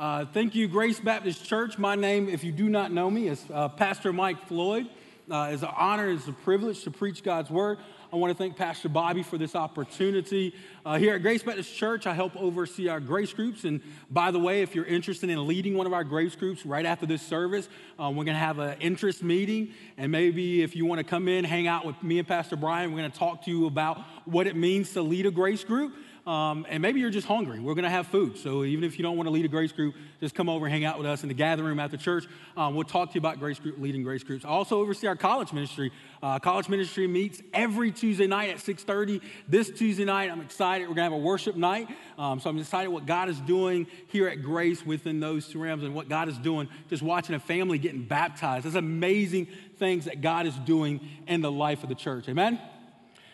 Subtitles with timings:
[0.00, 1.76] Uh, thank you, Grace Baptist Church.
[1.76, 4.88] My name, if you do not know me, is uh, Pastor Mike Floyd.
[5.30, 7.76] Uh, it's an honor, it's a privilege to preach God's word.
[8.10, 10.54] I want to thank Pastor Bobby for this opportunity.
[10.86, 13.64] Uh, here at Grace Baptist Church, I help oversee our grace groups.
[13.64, 16.86] And by the way, if you're interested in leading one of our grace groups right
[16.86, 19.74] after this service, uh, we're going to have an interest meeting.
[19.98, 22.90] And maybe if you want to come in, hang out with me and Pastor Brian,
[22.90, 25.92] we're going to talk to you about what it means to lead a grace group.
[26.26, 27.60] Um, and maybe you're just hungry.
[27.60, 28.36] We're going to have food.
[28.36, 30.72] So even if you don't want to lead a grace group, just come over and
[30.72, 32.26] hang out with us in the gathering room after church.
[32.56, 34.44] Um, we'll talk to you about grace group, leading grace groups.
[34.44, 35.92] I also oversee our college ministry.
[36.22, 39.22] Uh, college ministry meets every Tuesday night at 6:30.
[39.48, 40.82] This Tuesday night, I'm excited.
[40.88, 41.88] We're going to have a worship night.
[42.18, 45.84] Um, so I'm excited what God is doing here at Grace within those two realms
[45.84, 46.68] and what God is doing.
[46.88, 48.64] Just watching a family getting baptized.
[48.64, 52.28] There's amazing things that God is doing in the life of the church.
[52.28, 52.60] Amen.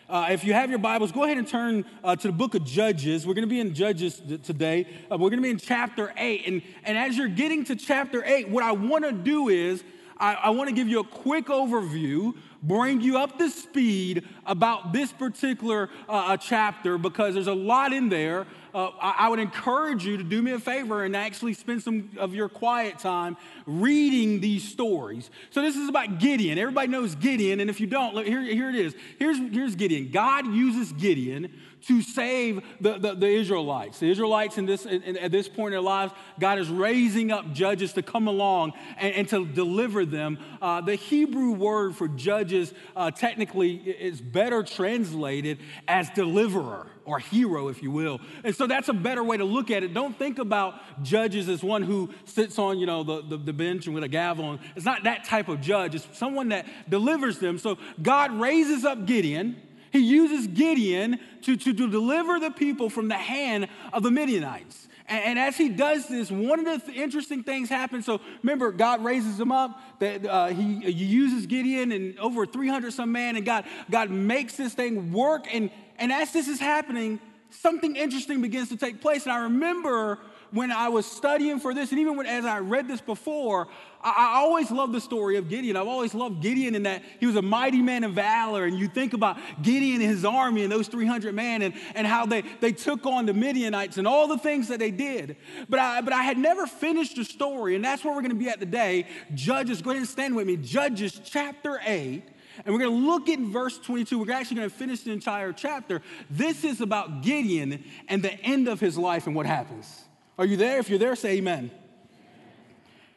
[0.09, 2.63] Uh, if you have your Bibles, go ahead and turn uh, to the book of
[2.63, 3.27] Judges.
[3.27, 4.87] We're going to be in Judges today.
[5.11, 6.47] Uh, we're going to be in chapter 8.
[6.47, 9.83] And, and as you're getting to chapter 8, what I want to do is
[10.17, 14.93] I, I want to give you a quick overview, bring you up to speed about
[14.93, 20.05] this particular uh, chapter because there's a lot in there uh, I, I, would encourage
[20.05, 24.39] you to do me a favor and actually spend some of your quiet time reading
[24.39, 25.31] these stories.
[25.49, 26.59] So, this is about Gideon.
[26.59, 28.95] Everybody knows Gideon, and if you don't, look, here, here it is.
[29.17, 30.11] Here's, here's Gideon.
[30.11, 31.51] God uses Gideon
[31.85, 33.99] to save the, the, the Israelites.
[33.99, 37.53] The Israelites, in this, in, at this point in their lives, God is raising up
[37.53, 40.37] judges to come along and, and to deliver them.
[40.61, 47.69] Uh, the Hebrew word for judges uh, technically is better translated as deliverer or hero,
[47.69, 48.19] if you will.
[48.43, 49.93] And so that's a better way to look at it.
[49.93, 53.85] Don't think about judges as one who sits on, you know, the, the, the bench
[53.85, 54.43] and with a gavel.
[54.43, 54.59] On.
[54.75, 55.95] It's not that type of judge.
[55.95, 57.57] It's someone that delivers them.
[57.59, 63.07] So God raises up Gideon he uses Gideon to, to, to deliver the people from
[63.07, 64.87] the hand of the Midianites.
[65.07, 68.05] And, and as he does this, one of the th- interesting things happens.
[68.05, 69.79] So remember, God raises him up.
[69.99, 74.55] That uh, he, he uses Gideon and over 300 some man, and God, God makes
[74.55, 75.47] this thing work.
[75.53, 79.23] And, and as this is happening, something interesting begins to take place.
[79.23, 80.19] And I remember
[80.57, 83.67] when I was studying for this, and even when, as I read this before,
[84.01, 85.77] I, I always loved the story of Gideon.
[85.77, 88.65] I've always loved Gideon in that he was a mighty man of valor.
[88.65, 92.25] And you think about Gideon and his army and those 300 men and, and how
[92.25, 95.37] they, they took on the Midianites and all the things that they did.
[95.69, 98.35] But I, but I had never finished the story, and that's where we're going to
[98.35, 99.05] be at today.
[99.35, 100.57] Judges, go ahead and stand with me.
[100.57, 102.23] Judges chapter 8.
[102.65, 104.17] And we're going to look at verse 22.
[104.17, 106.01] We're actually going to finish the entire chapter.
[106.31, 110.06] This is about Gideon and the end of his life and what happens.
[110.37, 110.79] Are you there?
[110.79, 111.71] If you're there, say amen.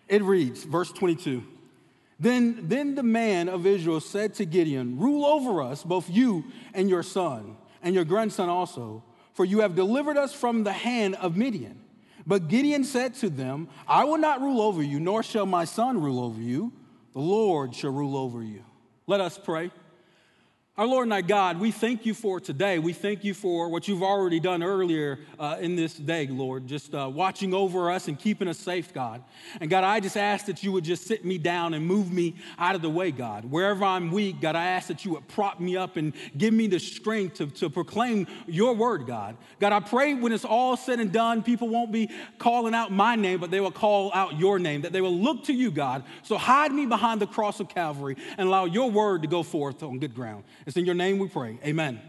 [0.09, 1.45] It reads, verse 22.
[2.19, 6.45] Then, then the man of Israel said to Gideon, Rule over us, both you
[6.75, 11.15] and your son, and your grandson also, for you have delivered us from the hand
[11.17, 11.81] of Midian.
[12.27, 16.01] But Gideon said to them, I will not rule over you, nor shall my son
[16.01, 16.73] rule over you.
[17.13, 18.65] The Lord shall rule over you.
[19.07, 19.71] Let us pray.
[20.81, 22.79] Our Lord and our God, we thank you for today.
[22.79, 26.95] We thank you for what you've already done earlier uh, in this day, Lord, just
[26.95, 29.23] uh, watching over us and keeping us safe, God.
[29.61, 32.37] And God, I just ask that you would just sit me down and move me
[32.59, 33.45] out of the way, God.
[33.45, 36.67] Wherever I'm weak, God, I ask that you would prop me up and give me
[36.67, 39.37] the strength to, to proclaim your word, God.
[39.59, 42.09] God, I pray when it's all said and done, people won't be
[42.39, 45.45] calling out my name, but they will call out your name, that they will look
[45.45, 46.05] to you, God.
[46.23, 49.83] So hide me behind the cross of Calvary and allow your word to go forth
[49.83, 50.45] on good ground.
[50.71, 51.59] It's in your name we pray.
[51.65, 52.01] Amen.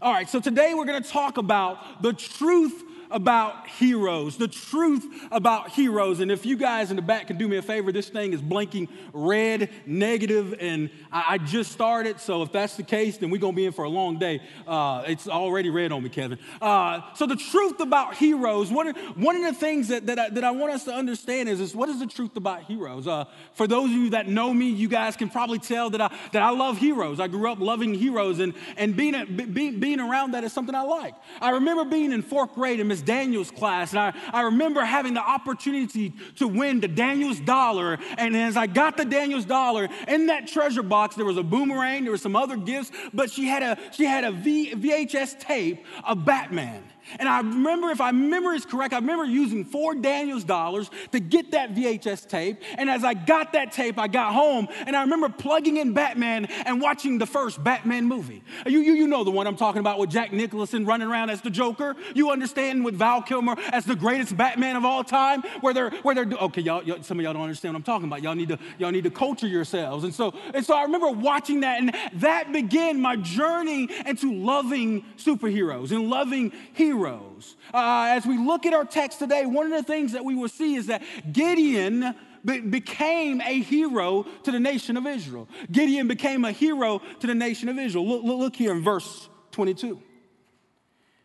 [0.00, 5.04] All right, so today we're going to talk about the truth about heroes, the truth
[5.30, 6.20] about heroes.
[6.20, 8.42] And if you guys in the back can do me a favor, this thing is
[8.42, 12.20] blinking red, negative, and I, just started.
[12.20, 14.42] So if that's the case, then we're going to be in for a long day.
[14.66, 16.38] Uh, it's already red on me, Kevin.
[16.60, 20.44] Uh, so the truth about heroes, one one of the things that, that, I, that
[20.44, 23.06] I want us to understand is, is what is the truth about heroes?
[23.06, 26.14] Uh, for those of you that know me, you guys can probably tell that I,
[26.32, 27.20] that I love heroes.
[27.20, 30.82] I grew up loving heroes, and, and being, being, being around that is something I
[30.82, 31.14] like.
[31.40, 35.20] I remember being in fourth grade and Daniels class, and I, I remember having the
[35.20, 37.98] opportunity to win the Daniels dollar.
[38.16, 42.04] And as I got the Daniels dollar, in that treasure box, there was a boomerang,
[42.04, 45.84] there were some other gifts, but she had a, she had a v, VHS tape
[46.04, 46.82] of Batman.
[47.18, 51.20] And I remember, if I remember is correct, I remember using four Daniels dollars to
[51.20, 52.60] get that VHS tape.
[52.76, 56.46] And as I got that tape, I got home and I remember plugging in Batman
[56.46, 58.42] and watching the first Batman movie.
[58.66, 61.40] You, you, you know the one I'm talking about with Jack Nicholson running around as
[61.40, 61.96] the Joker.
[62.14, 66.14] You understand with Val Kilmer as the greatest Batman of all time, where they're, where
[66.14, 68.22] they're, okay, y'all, y'all, some of y'all don't understand what I'm talking about.
[68.22, 70.04] Y'all need to, y'all need to culture yourselves.
[70.04, 75.04] And so, and so I remember watching that and that began my journey into loving
[75.16, 77.56] superheroes and loving heroes heroes.
[77.72, 80.48] Uh, as we look at our text today, one of the things that we will
[80.48, 81.02] see is that
[81.32, 82.14] Gideon
[82.44, 85.48] be- became a hero to the nation of Israel.
[85.70, 88.06] Gideon became a hero to the nation of Israel.
[88.06, 90.02] Look, look, look here in verse 22.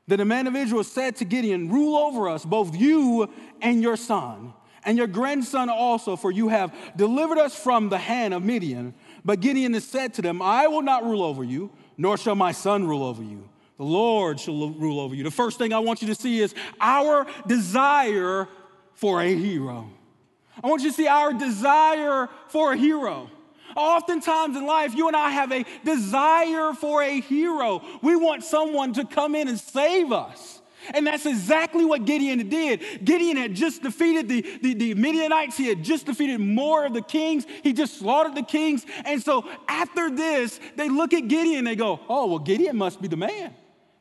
[0.08, 3.30] Then the man of Israel said to Gideon, Rule over us, both you
[3.62, 4.54] and your son,
[4.84, 8.94] and your grandson also, for you have delivered us from the hand of Midian.
[9.24, 12.52] But Gideon has said to them, I will not rule over you, nor shall my
[12.52, 13.48] son rule over you.
[13.78, 15.24] The Lord shall rule over you.
[15.24, 18.48] The first thing I want you to see is our desire
[18.94, 19.90] for a hero.
[20.64, 23.30] I want you to see our desire for a hero.
[23.76, 27.82] Oftentimes in life, you and I have a desire for a hero.
[28.04, 30.62] We want someone to come in and save us.
[30.94, 32.82] And that's exactly what Gideon did.
[33.04, 35.56] Gideon had just defeated the, the, the, Midianites.
[35.56, 37.46] He had just defeated more of the kings.
[37.64, 38.86] He just slaughtered the kings.
[39.06, 43.02] And so after this, they look at Gideon and they go, oh, well, Gideon must
[43.02, 43.56] be the man.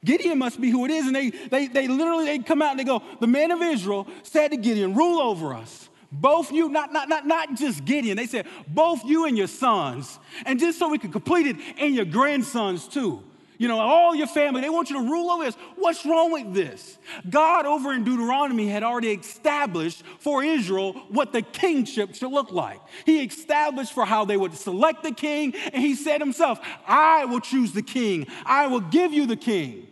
[0.05, 1.07] Gideon must be who it is.
[1.07, 4.07] And they, they, they literally, they come out and they go, the men of Israel
[4.23, 5.89] said to Gideon, rule over us.
[6.11, 10.19] Both you, not, not, not, not just Gideon, they said, both you and your sons.
[10.45, 13.23] And just so we could complete it, and your grandsons too.
[13.57, 15.55] You know, all your family, they want you to rule over this.
[15.77, 16.99] What's wrong with this?
[17.31, 22.81] God, over in Deuteronomy, had already established for Israel what the kingship should look like.
[23.07, 27.41] He established for how they would select the king, and He said Himself, I will
[27.41, 29.87] choose the king, I will give you the king.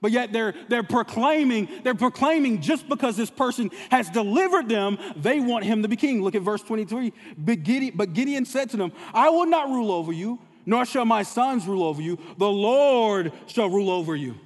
[0.00, 5.40] But yet they're, they're proclaiming, they're proclaiming just because this person has delivered them, they
[5.40, 6.22] want him to be king.
[6.22, 7.12] Look at verse 23.
[7.36, 11.04] But Gideon, but Gideon said to them, I will not rule over you, nor shall
[11.04, 12.18] my sons rule over you.
[12.38, 14.36] The Lord shall rule over you.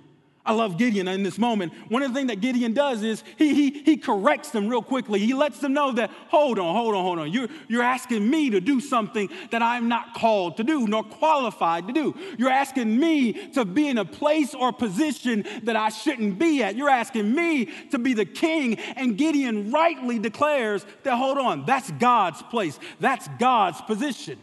[0.47, 1.73] I love Gideon in this moment.
[1.89, 5.19] One of the things that Gideon does is he, he, he corrects them real quickly.
[5.19, 7.33] He lets them know that, hold on, hold on, hold on.
[7.33, 11.87] You're, you're asking me to do something that I'm not called to do nor qualified
[11.87, 12.15] to do.
[12.37, 16.77] You're asking me to be in a place or position that I shouldn't be at.
[16.77, 18.75] You're asking me to be the king.
[18.97, 24.39] And Gideon rightly declares that, hold on, that's God's place, that's God's position.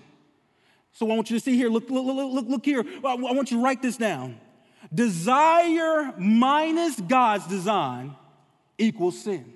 [0.94, 2.84] So I want you to see here, look, look, look, look here.
[3.06, 4.40] I want you to write this down.
[4.94, 8.16] Desire minus God's design
[8.78, 9.54] equals sin.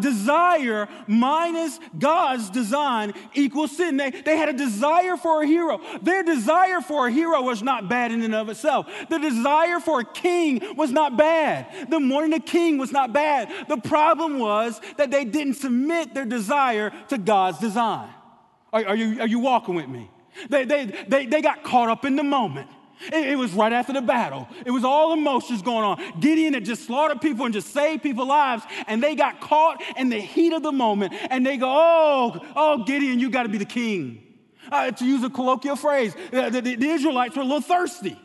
[0.00, 3.96] desire minus God's design equals sin.
[3.96, 5.80] They, they had a desire for a hero.
[6.02, 8.86] Their desire for a hero was not bad in and of itself.
[9.08, 11.88] The desire for a king was not bad.
[11.88, 13.50] The morning a king was not bad.
[13.68, 18.08] The problem was that they didn't submit their desire to God's design.
[18.72, 20.10] Are, are you, are you walking with me?
[20.50, 22.68] They, they, they, they got caught up in the moment.
[23.12, 24.48] It, it was right after the battle.
[24.64, 26.20] It was all emotions going on.
[26.20, 30.08] Gideon had just slaughtered people and just saved people's lives, and they got caught in
[30.08, 31.14] the heat of the moment.
[31.30, 34.22] And they go, Oh, oh, Gideon, you got to be the king.
[34.70, 38.18] Uh, to use a colloquial phrase, uh, the, the, the Israelites were a little thirsty.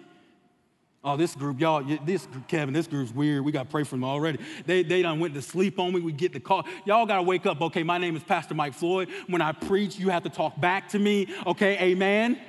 [1.04, 3.44] Oh, this group, y'all, this Kevin, this group's weird.
[3.44, 4.38] We got to pray for them already.
[4.68, 6.00] They, they done went to sleep on me.
[6.00, 6.64] We get the call.
[6.86, 7.60] Y'all got to wake up.
[7.60, 9.10] Okay, my name is Pastor Mike Floyd.
[9.26, 11.28] When I preach, you have to talk back to me.
[11.48, 12.40] Okay, amen.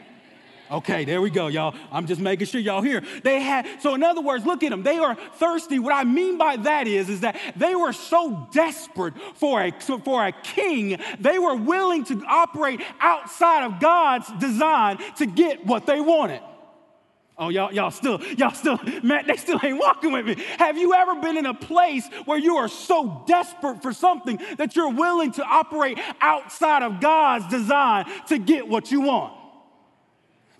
[0.72, 1.74] Okay, there we go, y'all.
[1.90, 3.02] I'm just making sure y'all hear.
[3.22, 4.82] They had, so in other words, look at them.
[4.82, 5.78] They are thirsty.
[5.78, 10.24] What I mean by that is, is that they were so desperate for a, for
[10.24, 16.00] a king, they were willing to operate outside of God's design to get what they
[16.00, 16.40] wanted.
[17.36, 20.42] Oh, y'all, y'all still, y'all still, man, they still ain't walking with me.
[20.58, 24.74] Have you ever been in a place where you are so desperate for something that
[24.74, 29.41] you're willing to operate outside of God's design to get what you want?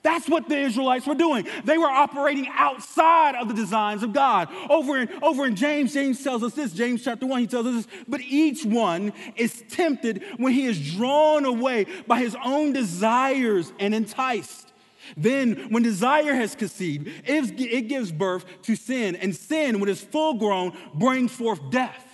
[0.02, 1.46] That's what the Israelites were doing.
[1.64, 4.48] They were operating outside of the designs of God.
[4.68, 7.86] Over in, over in James, James tells us this, James chapter 1, he tells us
[7.86, 13.72] this, but each one is tempted when he is drawn away by his own desires
[13.78, 14.72] and enticed.
[15.16, 20.34] Then, when desire has conceived, it gives birth to sin, and sin, when it's full
[20.34, 22.08] grown, brings forth death.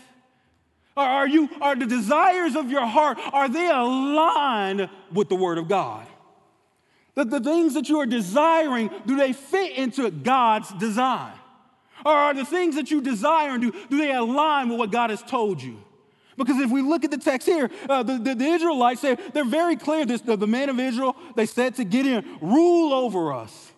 [0.97, 5.69] Are you, are the desires of your heart, are they aligned with the word of
[5.69, 6.07] God?
[7.19, 11.33] That the things that you are desiring, do they fit into God's design?
[12.07, 15.21] Or are the things that you desire, do, do they align with what God has
[15.21, 15.83] told you?
[16.37, 19.45] Because if we look at the text here, uh, the, the, the, Israelites, say, they're
[19.45, 20.07] very clear.
[20.07, 23.73] This, the, the men of Israel, they said to Gideon, rule over us,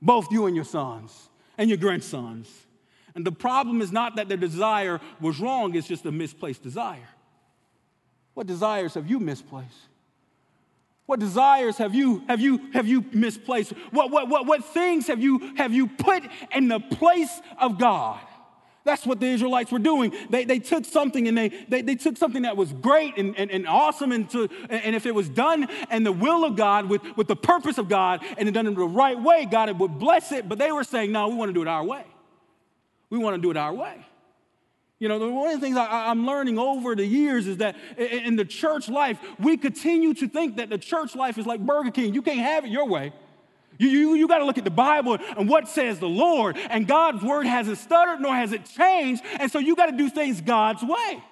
[0.00, 2.48] both you and your sons and your grandsons.
[3.16, 7.08] And the problem is not that their desire was wrong, it's just a misplaced desire.
[8.34, 9.88] What desires have you misplaced?
[11.06, 13.72] What desires have you, have you, have you misplaced?
[13.90, 16.22] What, what, what, what things have you, have you put
[16.54, 18.20] in the place of God?
[18.84, 20.14] That's what the Israelites were doing.
[20.28, 23.50] They, they took something and they, they, they took something that was great and, and,
[23.50, 27.02] and awesome, and, to, and if it was done and the will of God with,
[27.16, 30.32] with the purpose of God and it done in the right way, God would bless
[30.32, 30.48] it.
[30.48, 32.04] But they were saying, no, we want to do it our way.
[33.08, 34.06] We want to do it our way.
[35.04, 38.36] You know, one of the things I, am learning over the years is that in
[38.36, 42.14] the church life, we continue to think that the church life is like Burger King.
[42.14, 43.12] You can't have it your way.
[43.76, 46.56] You, you, you got to look at the Bible and what says the Lord.
[46.56, 49.22] And God's word hasn't stuttered nor has it changed.
[49.38, 51.22] And so you got to do things God's way.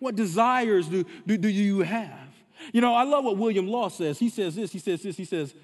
[0.00, 2.18] What desires do, do, do you have?
[2.72, 4.18] You know, I love what William Law says.
[4.18, 5.54] He says this, he says this, he says,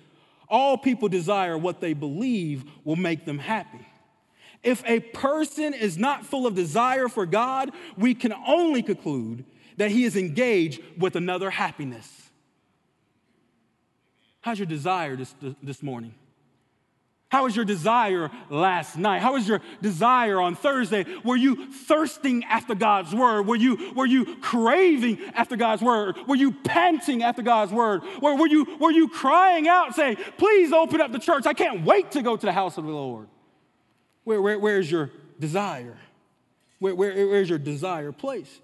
[0.49, 3.85] all people desire what they believe will make them happy.
[4.63, 9.45] If a person is not full of desire for God, we can only conclude
[9.79, 12.31] that he is engaged with another happiness.
[14.43, 16.15] How's your desire this, this morning?
[17.31, 19.23] How was your desire last night?
[19.23, 21.07] How was your desire on Thursday?
[21.25, 23.47] Were you thirsting after God's word?
[23.47, 26.17] Were you, were you craving after God's word?
[26.27, 28.03] Were you panting after God's word?
[28.21, 31.47] Were, were, you, were you crying out saying, Please open up the church?
[31.47, 33.29] I can't wait to go to the house of the Lord.
[34.25, 35.97] Where, where, where's your desire?
[36.79, 38.61] Where, where, where's your desire place?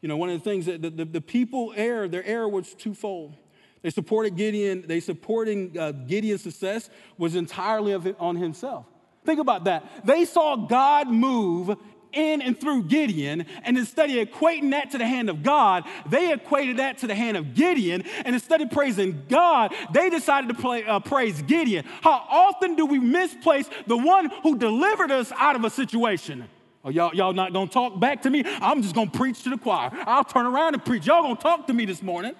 [0.00, 2.74] You know, one of the things that the, the, the people err, their error was
[2.74, 3.34] twofold.
[3.82, 8.86] They supported Gideon, they supporting uh, Gideon's success was entirely of on himself.
[9.24, 10.06] Think about that.
[10.06, 11.76] They saw God move
[12.18, 16.32] in and through Gideon, and instead of equating that to the hand of God, they
[16.32, 20.54] equated that to the hand of Gideon, and instead of praising God, they decided to
[20.54, 21.84] play, uh, praise Gideon.
[22.02, 26.48] How often do we misplace the one who delivered us out of a situation?
[26.84, 28.42] Oh, y'all, y'all not gonna talk back to me?
[28.46, 29.90] I'm just gonna preach to the choir.
[30.06, 31.06] I'll turn around and preach.
[31.06, 32.34] Y'all gonna talk to me this morning.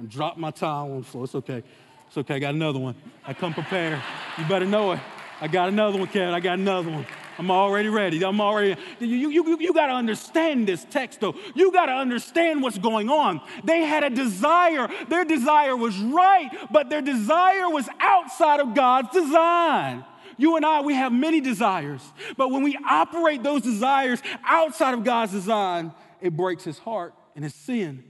[0.00, 1.24] I dropped my towel on the floor.
[1.24, 1.62] It's okay.
[2.06, 2.36] It's okay.
[2.36, 2.94] I got another one.
[3.24, 4.00] I come prepared.
[4.38, 5.00] You better know it.
[5.40, 6.34] I got another one, Kevin.
[6.34, 7.06] I got another one.
[7.38, 8.24] I'm already ready.
[8.24, 8.80] I'm already.
[8.98, 11.36] You, you, you, got to understand this text, though.
[11.54, 13.40] You got to understand what's going on.
[13.62, 14.88] They had a desire.
[15.08, 20.04] Their desire was right, but their desire was outside of God's design.
[20.36, 22.02] You and I, we have many desires,
[22.36, 27.44] but when we operate those desires outside of God's design, it breaks his heart and
[27.44, 28.04] his sin.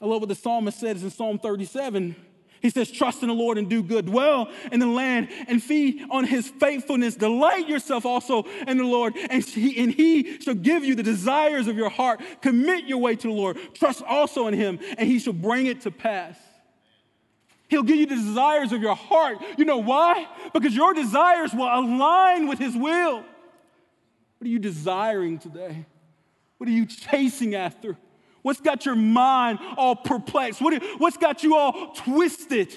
[0.00, 2.16] I love what the psalmist says in Psalm 37.
[2.62, 4.06] He says, Trust in the Lord and do good.
[4.06, 7.16] Dwell in the land and feed on his faithfulness.
[7.16, 11.66] Delight yourself also in the Lord, and he, and he shall give you the desires
[11.66, 12.20] of your heart.
[12.40, 13.58] Commit your way to the Lord.
[13.74, 16.38] Trust also in him, and he shall bring it to pass.
[17.68, 19.38] He'll give you the desires of your heart.
[19.58, 20.28] You know why?
[20.52, 23.16] Because your desires will align with his will.
[23.16, 25.84] What are you desiring today?
[26.58, 27.96] What are you chasing after?
[28.42, 30.60] What's got your mind all perplexed?
[30.60, 32.76] What, what's got you all twisted?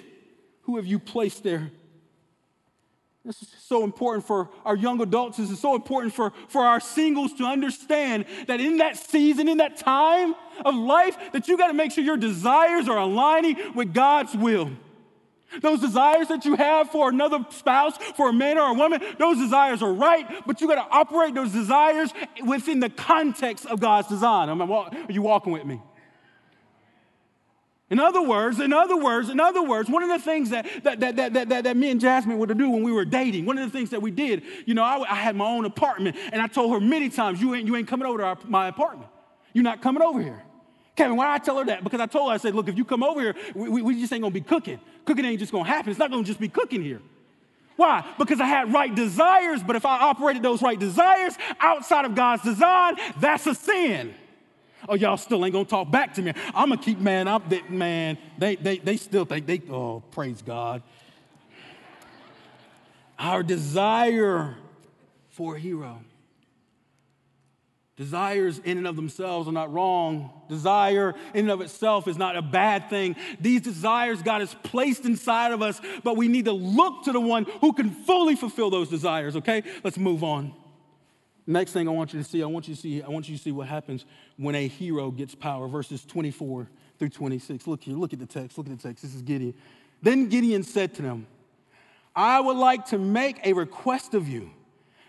[0.63, 1.71] Who have you placed there?
[3.25, 5.37] This is so important for our young adults.
[5.37, 9.57] This is so important for, for our singles to understand that in that season, in
[9.57, 13.95] that time of life, that you got to make sure your desires are aligning with
[13.95, 14.69] God's will.
[15.61, 19.37] Those desires that you have for another spouse, for a man or a woman, those
[19.37, 22.13] desires are right, but you got to operate those desires
[22.45, 24.49] within the context of God's design.
[24.49, 25.81] are you walking with me?
[27.89, 30.99] In other words, in other words, in other words, one of the things that, that,
[31.01, 33.71] that, that, that, that me and Jasmine would do when we were dating, one of
[33.71, 36.47] the things that we did, you know, I, I had my own apartment, and I
[36.47, 39.11] told her many times, you ain't, you ain't coming over to our, my apartment.
[39.53, 40.44] You're not coming over here.
[40.95, 41.83] Kevin, why I tell her that?
[41.83, 44.13] Because I told her, I said, look, if you come over here, we, we just
[44.13, 44.79] ain't gonna be cooking.
[45.03, 45.91] Cooking ain't just gonna happen.
[45.91, 47.01] It's not gonna just be cooking here.
[47.75, 48.05] Why?
[48.17, 52.43] Because I had right desires, but if I operated those right desires outside of God's
[52.43, 54.13] design, that's a sin.
[54.87, 56.31] Oh, y'all still ain't gonna talk back to me.
[56.53, 58.17] I'm gonna keep man up that man.
[58.37, 60.83] They they they still think they oh praise God.
[63.17, 64.55] Our desire
[65.29, 65.99] for a hero.
[67.97, 70.29] Desires in and of themselves are not wrong.
[70.49, 73.15] Desire in and of itself is not a bad thing.
[73.39, 77.21] These desires God has placed inside of us, but we need to look to the
[77.21, 79.63] one who can fully fulfill those desires, okay?
[79.81, 80.53] Let's move on.
[81.47, 83.37] Next thing I want you to see, I want you to see, I want you
[83.37, 84.03] to see what happens
[84.35, 85.67] when a hero gets power.
[85.69, 86.67] Verses 24
[86.99, 87.65] through 26.
[87.65, 89.03] Look here, look at the text, look at the text.
[89.03, 89.53] This is Gideon.
[90.01, 91.27] Then Gideon said to them,
[92.13, 94.51] I would like to make a request of you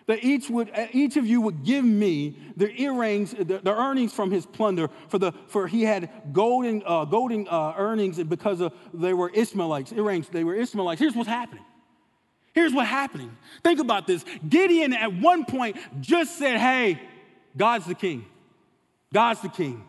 [0.06, 4.30] that each, would, each of you would give me the earrings, the, the earnings from
[4.30, 9.12] his plunder, for, the, for he had golden, uh, golden uh, earnings because of, they
[9.12, 11.00] were Ishmaelites, earrings, they were Ishmaelites.
[11.00, 11.64] Here's what's happening.
[12.54, 13.36] Here's what's happening.
[13.62, 14.25] Think about this.
[14.48, 16.98] Gideon at one point just said, Hey,
[17.54, 18.25] God's the king.
[19.12, 19.84] God's the king.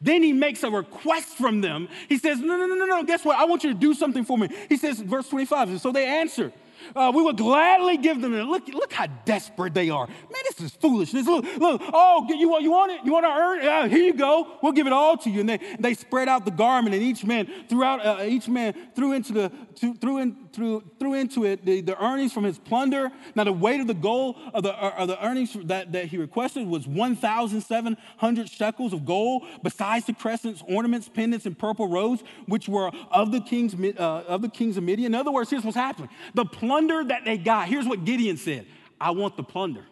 [0.00, 1.88] Then he makes a request from them.
[2.08, 3.02] He says, No, no, no, no, no.
[3.02, 3.36] Guess what?
[3.36, 4.48] I want you to do something for me.
[4.68, 5.80] He says, verse 25.
[5.80, 6.52] So they answer,
[6.94, 8.34] uh, we would gladly give them.
[8.34, 10.06] Look, look how desperate they are.
[10.06, 11.26] Man, this is foolishness.
[11.26, 11.82] Look, look.
[11.92, 13.00] Oh, you want, you want it?
[13.04, 13.64] You want to earn?
[13.66, 14.58] Uh, here you go.
[14.62, 15.40] We'll give it all to you.
[15.40, 18.74] And they, they spread out the garment, and each man threw out, uh, each man
[18.94, 19.52] threw into the
[20.00, 23.12] threw into threw, threw into it the, the earnings from his plunder.
[23.36, 26.66] Now, the weight of the gold of the, of the earnings that, that he requested
[26.66, 32.90] was 1,700 shekels of gold, besides the crescents, ornaments, pendants, and purple robes, which were
[33.12, 35.14] of the kings, uh, of the kings of Midian.
[35.14, 36.10] In other words, here's what's happening.
[36.34, 38.66] The plunder that they got, here's what Gideon said
[39.00, 39.86] I want the plunder.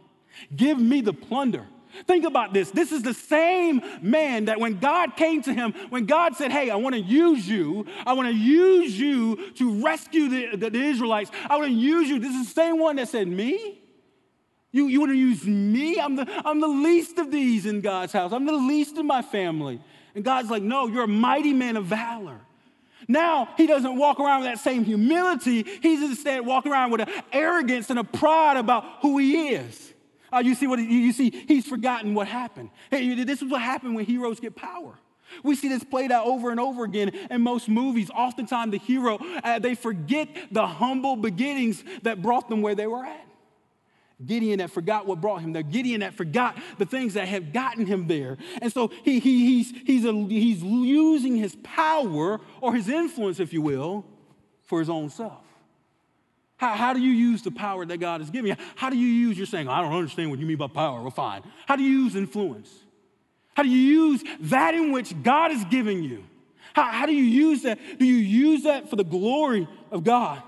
[0.54, 1.66] Give me the plunder.
[2.06, 2.70] Think about this.
[2.70, 6.70] This is the same man that when God came to him, when God said, Hey,
[6.70, 10.82] I want to use you, I want to use you to rescue the, the, the
[10.82, 12.18] Israelites, I want to use you.
[12.18, 13.80] This is the same one that said, Me?
[14.72, 15.98] You, you want to use me?
[15.98, 18.32] I'm the, I'm the least of these in God's house.
[18.32, 19.80] I'm the least in my family.
[20.14, 22.40] And God's like, No, you're a mighty man of valor.
[23.08, 25.64] Now he doesn't walk around with that same humility.
[25.80, 29.92] He's instead walking around with an arrogance and a pride about who he is.
[30.36, 31.30] Uh, you see what you see?
[31.48, 32.68] He's forgotten what happened.
[32.90, 34.98] Hey, this is what happened when heroes get power.
[35.42, 38.10] We see this played out over and over again in most movies.
[38.10, 43.04] Oftentimes, the hero uh, they forget the humble beginnings that brought them where they were
[43.04, 43.26] at.
[44.24, 45.62] Gideon that forgot what brought him there.
[45.62, 48.36] Gideon that forgot the things that have gotten him there.
[48.60, 53.54] And so he, he, he's, he's, a, he's using his power or his influence, if
[53.54, 54.04] you will,
[54.64, 55.45] for his own self.
[56.56, 58.56] How, how do you use the power that God has given you?
[58.76, 61.02] How do you use, you're saying, I don't understand what you mean by power.
[61.02, 61.42] Well, fine.
[61.66, 62.70] How do you use influence?
[63.54, 66.24] How do you use that in which God is giving you?
[66.74, 67.78] How, how do you use that?
[67.98, 70.42] Do you use that for the glory of God?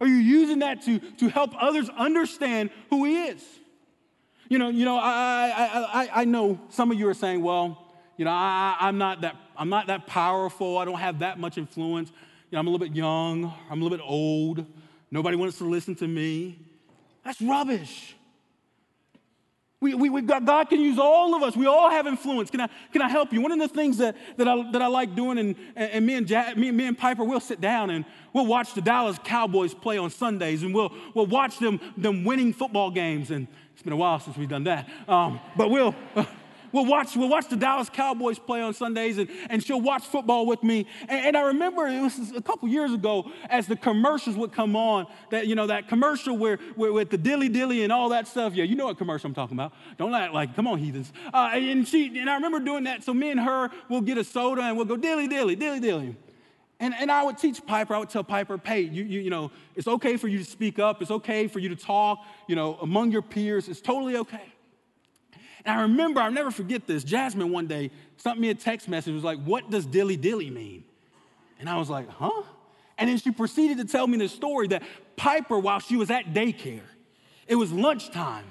[0.00, 3.42] Are you using that to, to help others understand who He is?
[4.48, 7.80] You know, you know, I, I, I, I know some of you are saying, well,
[8.16, 10.78] you know, I, I'm, not that, I'm not that powerful.
[10.78, 12.10] I don't have that much influence.
[12.50, 13.52] You know, I'm a little bit young.
[13.70, 14.66] I'm a little bit old.
[15.14, 16.58] Nobody wants to listen to me.
[17.24, 18.16] That's rubbish.
[19.80, 21.56] We, we, got, God can use all of us.
[21.56, 22.50] We all have influence.
[22.50, 23.40] Can I, can I help you?
[23.40, 26.56] One of the things that, that, I, that I like doing, and, and, me, and
[26.56, 30.10] me, me and Piper, we'll sit down and we'll watch the Dallas Cowboys play on
[30.10, 33.30] Sundays, and we'll, we'll watch them, them winning football games.
[33.30, 34.88] And it's been a while since we've done that.
[35.06, 35.94] Um, but we'll.
[36.74, 40.44] We'll watch, we'll watch the Dallas Cowboys play on Sundays, and, and she'll watch football
[40.44, 40.88] with me.
[41.02, 44.74] And, and I remember it was a couple years ago as the commercials would come
[44.74, 48.26] on, that, you know, that commercial where, where with the dilly dilly and all that
[48.26, 48.54] stuff.
[48.54, 49.72] Yeah, you know what commercial I'm talking about.
[49.98, 51.12] Don't act like, come on, heathens.
[51.32, 53.04] Uh, and, she, and I remember doing that.
[53.04, 56.16] So me and her will get a soda and we'll go dilly dilly, dilly dilly.
[56.80, 59.52] And, and I would teach Piper, I would tell Piper, hey, you, you, you know,
[59.76, 61.02] it's okay for you to speak up.
[61.02, 62.18] It's okay for you to talk,
[62.48, 63.68] you know, among your peers.
[63.68, 64.42] It's totally okay.
[65.64, 67.04] And I remember, I'll never forget this.
[67.04, 70.84] Jasmine one day sent me a text message, was like, What does dilly dilly mean?
[71.58, 72.42] And I was like, Huh?
[72.98, 74.82] And then she proceeded to tell me the story that
[75.16, 76.80] Piper, while she was at daycare,
[77.46, 78.44] it was lunchtime.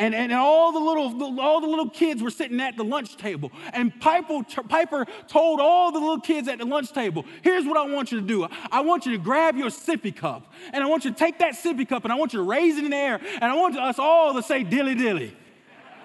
[0.00, 3.50] And, and all, the little, all the little kids were sitting at the lunch table.
[3.72, 7.92] And Piper, Piper told all the little kids at the lunch table, here's what I
[7.92, 8.46] want you to do.
[8.70, 10.52] I want you to grab your sippy cup.
[10.72, 12.76] And I want you to take that sippy cup and I want you to raise
[12.76, 13.20] it in the air.
[13.20, 15.36] And I want us all to say dilly dilly.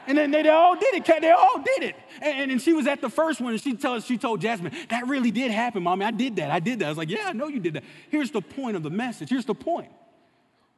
[0.08, 1.06] And then they, all did it.
[1.06, 1.96] They all did it.
[2.22, 5.08] And, and, she was at the first one, and she told, she told Jasmine, that
[5.08, 6.06] really did happen, mommy.
[6.06, 6.52] I did that.
[6.52, 6.86] I did that.
[6.86, 7.84] I was like, yeah, I know you did that.
[8.10, 9.30] Here's the point of the message.
[9.30, 9.92] Here's the point.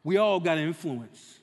[0.03, 1.39] We all got influence.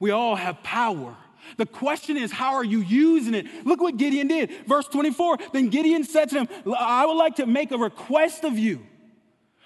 [0.00, 1.16] We all have power.
[1.56, 3.46] The question is, how are you using it?
[3.64, 4.50] Look what Gideon did.
[4.66, 8.58] Verse 24 Then Gideon said to him, I would like to make a request of
[8.58, 8.84] you.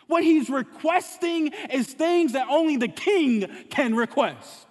[0.07, 4.67] What he's requesting is things that only the king can request.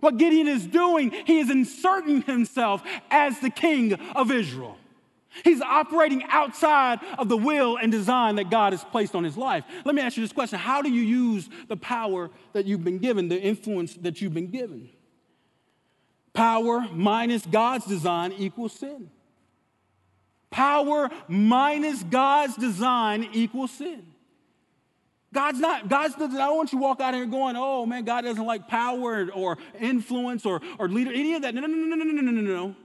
[0.00, 4.76] What Gideon is doing, he is inserting himself as the king of Israel.
[5.44, 9.64] He's operating outside of the will and design that God has placed on his life.
[9.84, 12.98] Let me ask you this question How do you use the power that you've been
[12.98, 14.88] given, the influence that you've been given?
[16.32, 19.10] Power minus God's design equals sin.
[20.50, 24.06] Power minus God's design equals sin.
[25.32, 28.22] God's not, God's I don't want you to walk out here going, oh man, God
[28.22, 31.54] doesn't like power or influence or, or leader, any of that.
[31.54, 32.76] No, no, no, no, no, no, no, no, no.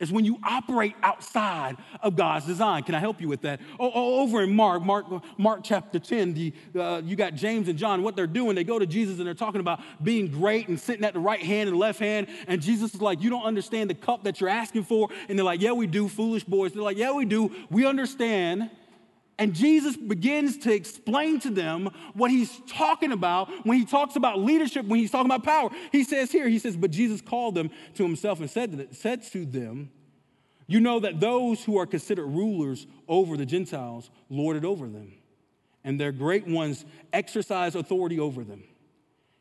[0.00, 2.82] It's when you operate outside of God's design.
[2.82, 3.60] Can I help you with that?
[3.78, 5.06] Oh, oh over in Mark, Mark,
[5.38, 8.02] Mark chapter 10, the, uh, you got James and John.
[8.02, 11.04] What they're doing, they go to Jesus and they're talking about being great and sitting
[11.04, 12.26] at the right hand and left hand.
[12.48, 15.08] And Jesus is like, You don't understand the cup that you're asking for.
[15.28, 16.72] And they're like, Yeah, we do, foolish boys.
[16.72, 17.52] They're like, Yeah, we do.
[17.70, 18.70] We understand
[19.38, 24.38] and Jesus begins to explain to them what he's talking about when he talks about
[24.38, 25.70] leadership, when he's talking about power.
[25.90, 28.88] He says here, he says, But Jesus called them to himself and said to, them,
[28.92, 29.90] said to them,
[30.68, 35.12] You know that those who are considered rulers over the Gentiles lord it over them,
[35.82, 38.62] and their great ones exercise authority over them.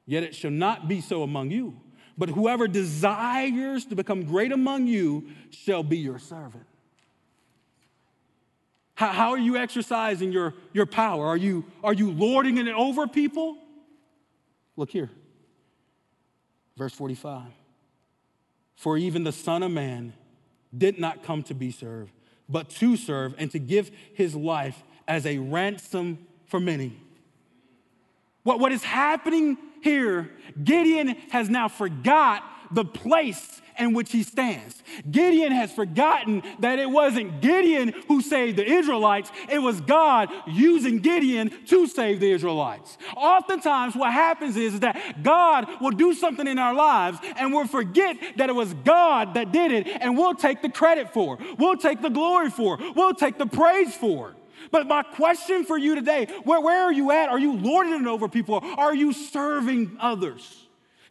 [0.08, 1.79] Yet it shall not be so among you,
[2.17, 6.65] but whoever desires to become great among you shall be your servant.
[8.95, 11.25] How, how are you exercising your, your power?
[11.25, 13.58] Are you, are you lording it over people?
[14.75, 15.10] Look here,
[16.77, 17.43] verse 45.
[18.75, 20.13] For even the Son of Man
[20.75, 22.12] did not come to be served,
[22.49, 26.97] but to serve and to give his life as a ransom for many.
[28.43, 30.32] What, what is happening here,
[30.63, 34.83] Gideon has now forgot the place in which he stands.
[35.09, 40.99] Gideon has forgotten that it wasn't Gideon who saved the Israelites, it was God using
[40.99, 42.97] Gideon to save the Israelites.
[43.15, 48.17] Oftentimes, what happens is that God will do something in our lives and we'll forget
[48.38, 51.57] that it was God that did it, and we'll take the credit for it.
[51.57, 52.95] We'll take the glory for it.
[52.95, 54.36] We'll take the praise for it.
[54.71, 57.29] But my question for you today where, where are you at?
[57.29, 58.59] Are you lording it over people?
[58.77, 60.62] Are you serving others?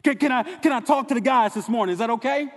[0.03, 1.93] Can, can, I, can I talk to the guys this morning?
[1.93, 2.51] Is that okay?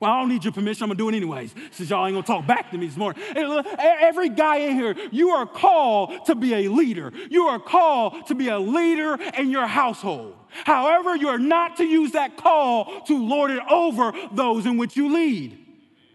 [0.00, 0.84] Well, I don't need your permission.
[0.84, 3.20] I'm gonna do it anyways, since y'all ain't gonna talk back to me this morning.
[3.34, 7.12] Every guy in here, you are called to be a leader.
[7.30, 10.36] You are called to be a leader in your household.
[10.64, 14.96] However, you are not to use that call to lord it over those in which
[14.96, 15.58] you lead.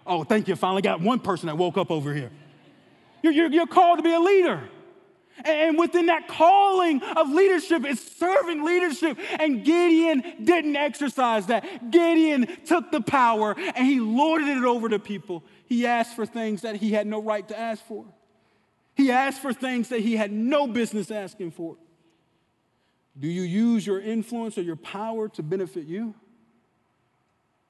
[0.08, 0.56] Oh, thank you.
[0.56, 2.32] Finally got one person that woke up over here.
[3.22, 4.70] You're, you're, you're called to be a leader.
[5.44, 9.18] And within that calling of leadership is serving leadership.
[9.40, 11.92] And Gideon didn't exercise that.
[11.92, 15.44] Gideon took the power and he lorded it over to people.
[15.66, 18.06] He asked for things that he had no right to ask for.
[18.96, 21.78] He asked for things that he had no business asking for.
[23.20, 26.14] Do you use your influence or your power to benefit you?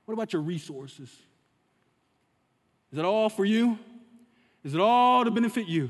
[0.06, 1.10] What about your resources?
[2.92, 3.80] Is it all for you?
[4.64, 5.90] Is it all to benefit you?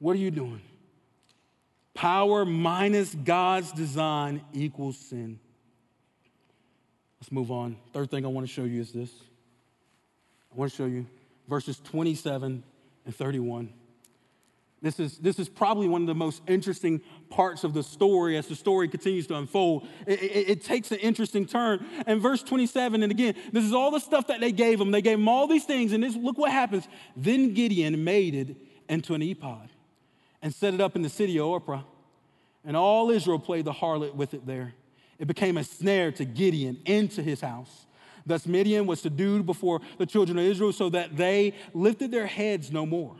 [0.00, 0.62] What are you doing?
[1.94, 5.38] Power minus God's design equals sin.
[7.20, 7.76] Let's move on.
[7.92, 9.10] Third thing I want to show you is this.
[10.50, 11.06] I want to show you
[11.48, 12.62] verses 27
[13.04, 13.74] and 31.
[14.80, 18.46] This is, this is probably one of the most interesting parts of the story as
[18.46, 19.86] the story continues to unfold.
[20.06, 21.84] It, it, it, takes an interesting turn.
[22.06, 24.90] And verse 27, and again, this is all the stuff that they gave him.
[24.90, 26.88] They gave him all these things, and this, look what happens.
[27.14, 28.56] Then Gideon made it
[28.88, 29.68] into an ephod
[30.42, 31.84] and set it up in the city of Ophrah.
[32.64, 34.74] And all Israel played the harlot with it there.
[35.18, 37.86] It became a snare to Gideon into his house.
[38.26, 42.70] Thus, Midian was subdued before the children of Israel so that they lifted their heads
[42.70, 43.16] no more.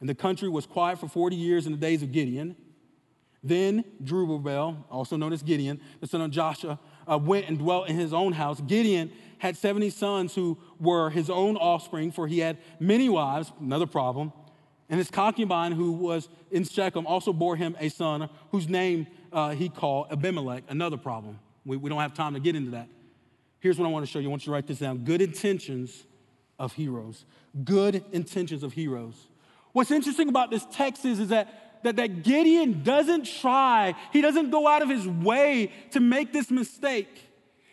[0.00, 2.56] And the country was quiet for 40 years in the days of Gideon.
[3.42, 6.78] Then Jerubbaal, also known as Gideon, the son of Joshua,
[7.10, 8.60] uh, went and dwelt in his own house.
[8.60, 13.86] Gideon had 70 sons who were his own offspring, for he had many wives, another
[13.86, 14.32] problem.
[14.88, 19.50] And his concubine, who was in Shechem, also bore him a son whose name uh,
[19.50, 21.38] he called Abimelech, another problem.
[21.64, 22.88] We, we don't have time to get into that.
[23.58, 24.28] Here's what I want to show you.
[24.28, 26.04] I want you to write this down good intentions
[26.58, 27.24] of heroes.
[27.64, 29.14] Good intentions of heroes.
[29.72, 34.50] What's interesting about this text is, is that, that, that Gideon doesn't try, he doesn't
[34.50, 37.08] go out of his way to make this mistake.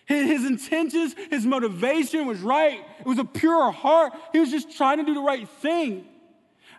[0.06, 2.82] His, his intentions, his motivation was right.
[2.99, 4.13] It was a pure heart.
[4.32, 6.06] He was just trying to do the right thing.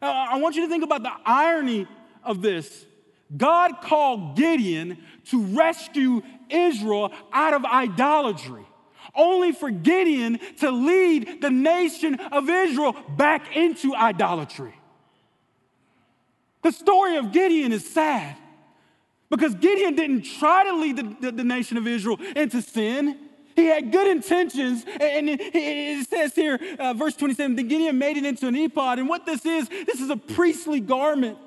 [0.03, 1.87] Uh, I want you to think about the irony
[2.23, 2.87] of this.
[3.37, 8.65] God called Gideon to rescue Israel out of idolatry,
[9.15, 14.75] only for Gideon to lead the nation of Israel back into idolatry.
[16.63, 18.37] The story of Gideon is sad
[19.31, 23.19] because Gideon didn't try to lead the, the, the nation of Israel into sin.
[23.55, 28.25] He had good intentions, and it says here, uh, verse 27, that Gideon made it
[28.25, 28.99] into an ephod.
[28.99, 31.39] And what this is, this is a priestly garment.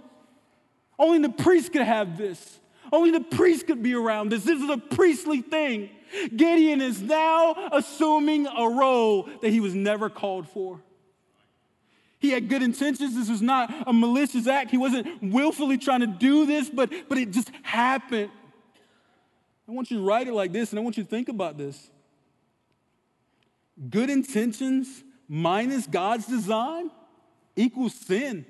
[0.97, 2.59] Only the priest could have this.
[2.91, 4.43] Only the priest could be around this.
[4.43, 5.89] This is a priestly thing.
[6.35, 10.79] Gideon is now assuming a role that he was never called for.
[12.19, 13.15] He had good intentions.
[13.15, 14.71] This was not a malicious act.
[14.71, 18.31] He wasn't willfully trying to do this, but, but it just happened.
[19.67, 21.57] I want you to write it like this, and I want you to think about
[21.57, 21.91] this
[23.89, 26.89] good intentions minus God's design
[27.55, 28.45] equals sin.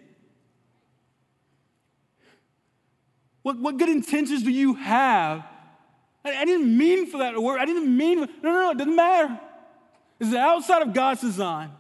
[3.42, 5.46] What, what good intentions do you have?
[6.26, 7.60] I, I didn't mean for that word.
[7.60, 9.40] I didn't mean, no, no, no, it doesn't matter.
[10.20, 11.72] Is it outside of God's design?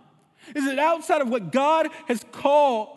[0.55, 2.96] Is it outside of what God has called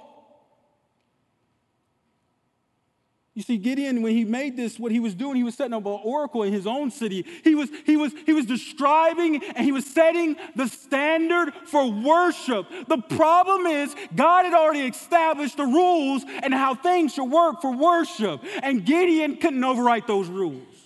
[3.40, 5.86] You see, Gideon, when he made this, what he was doing, he was setting up
[5.86, 7.24] an oracle in his own city.
[7.42, 12.66] He was, he was, he was describing and he was setting the standard for worship.
[12.86, 17.74] The problem is, God had already established the rules and how things should work for
[17.74, 18.42] worship.
[18.62, 20.76] And Gideon couldn't overwrite those rules,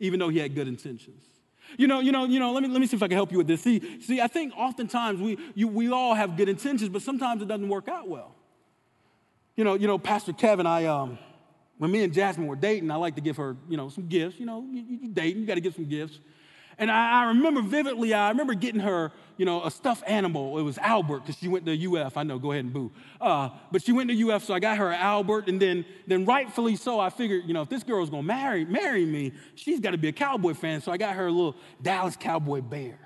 [0.00, 1.22] even though he had good intentions.
[1.78, 3.32] You know, you know, you know, let me, let me see if I can help
[3.32, 3.62] you with this.
[3.62, 7.48] See, see, I think oftentimes we, you, we all have good intentions, but sometimes it
[7.48, 8.34] doesn't work out well.
[9.56, 11.18] You know, you know, Pastor Kevin, I, um,
[11.80, 14.38] when me and Jasmine were dating, I like to give her, you know, some gifts.
[14.38, 16.18] You know, you, you dating, you got to give some gifts.
[16.76, 20.58] And I, I, remember vividly, I remember getting her, you know, a stuffed animal.
[20.58, 22.18] It was Albert because she went to UF.
[22.18, 22.92] I know, go ahead and boo.
[23.18, 25.48] Uh, but she went to UF, so I got her Albert.
[25.48, 29.06] And then, then rightfully so, I figured, you know, if this girl's gonna marry, marry
[29.06, 30.82] me, she's got to be a cowboy fan.
[30.82, 32.98] So I got her a little Dallas Cowboy bear.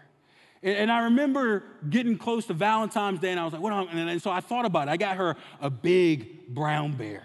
[0.64, 3.72] And, and I remember getting close to Valentine's Day, and I was like, what?
[3.72, 4.90] And so I thought about it.
[4.90, 7.22] I got her a big brown bear.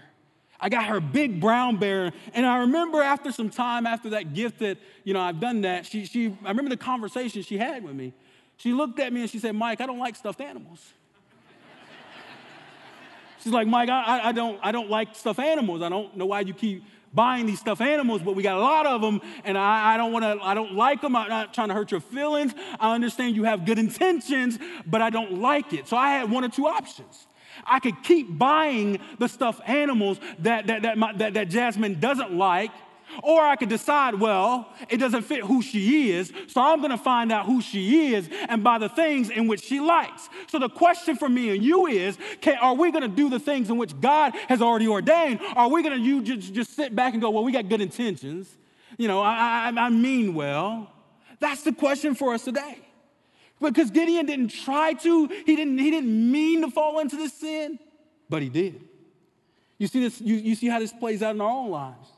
[0.60, 2.12] I got her big brown bear.
[2.34, 5.86] And I remember after some time, after that gift that, you know, I've done that,
[5.86, 8.14] she, she, I remember the conversation she had with me.
[8.58, 10.94] She looked at me and she said, Mike, I don't like stuffed animals.
[13.44, 15.82] She's like, Mike, I, I, don't, I don't like stuffed animals.
[15.82, 18.86] I don't know why you keep buying these stuffed animals, but we got a lot
[18.86, 21.16] of them, and I, I don't want to, I don't like them.
[21.16, 22.54] I'm not trying to hurt your feelings.
[22.80, 25.88] I understand you have good intentions, but I don't like it.
[25.88, 27.28] So I had one or two options.
[27.66, 32.34] I could keep buying the stuffed animals that, that, that, my, that, that Jasmine doesn't
[32.34, 32.72] like,
[33.24, 37.32] or I could decide, well, it doesn't fit who she is, so I'm gonna find
[37.32, 40.30] out who she is and buy the things in which she likes.
[40.48, 43.70] So the question for me and you is can, are we gonna do the things
[43.70, 45.40] in which God has already ordained?
[45.56, 48.50] Are we gonna you just, just sit back and go, well, we got good intentions?
[48.98, 50.92] You know, I, I, I mean well.
[51.40, 52.80] That's the question for us today.
[53.62, 57.78] Because Gideon didn't try to, he didn't, he didn't mean to fall into this sin,
[58.30, 58.82] but he did.
[59.78, 62.10] You see, this, you, you see how this plays out in our own lives.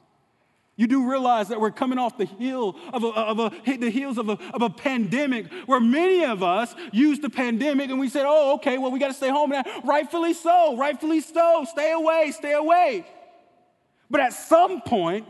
[0.76, 4.18] You do realize that we're coming off the heel of, a, of a, the heels
[4.18, 8.24] of a, of a pandemic where many of us used the pandemic and we said,
[8.26, 9.64] oh, okay, well, we got to stay home now.
[9.84, 11.66] Rightfully so, rightfully so.
[11.70, 13.06] Stay away, stay away.
[14.10, 15.28] But at some point,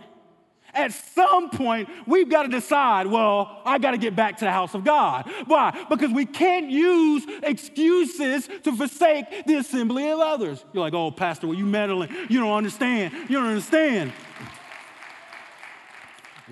[0.73, 4.51] at some point, we've got to decide, well, I got to get back to the
[4.51, 5.29] house of God.
[5.45, 5.85] Why?
[5.89, 10.63] Because we can't use excuses to forsake the assembly of others.
[10.73, 12.09] You're like, oh, Pastor, well, you meddling.
[12.29, 13.13] You don't understand.
[13.29, 14.13] You don't understand.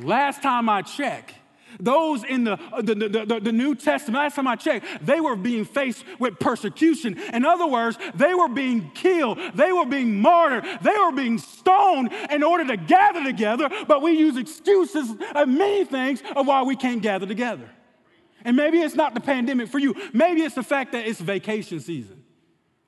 [0.01, 1.33] Last time I checked,
[1.79, 5.35] those in the, the, the, the, the New Testament, last time I checked, they were
[5.35, 7.17] being faced with persecution.
[7.33, 12.11] In other words, they were being killed, they were being martyred, they were being stoned
[12.29, 16.75] in order to gather together, but we use excuses of many things of why we
[16.75, 17.69] can't gather together.
[18.45, 19.95] And maybe it's not the pandemic for you.
[20.13, 22.23] Maybe it's the fact that it's vacation season.